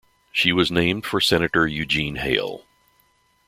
[0.31, 2.65] She was named for Senator Eugene Hale.